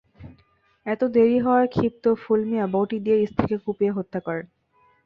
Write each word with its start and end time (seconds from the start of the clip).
এতে 0.85 1.05
দেরি 1.15 1.37
হওয়ায় 1.39 1.69
ক্ষিপ্ত 1.73 2.03
ফুল 2.21 2.41
মিয়া 2.49 2.65
বঁটি 2.73 2.97
দিয়ে 3.05 3.17
স্ত্রীকে 3.29 3.57
কুপিয়ে 3.65 3.95
হত্যা 3.97 4.19
করেন। 4.19 4.45